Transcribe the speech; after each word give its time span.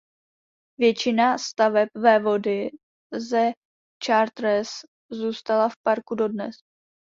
Většina 0.77 1.37
staveb 1.37 1.89
vévody 1.95 2.69
ze 3.13 3.51
Chartres 4.05 4.69
zůstala 5.11 5.69
v 5.69 5.77
parku 5.83 6.15
dodnes. 6.15 6.55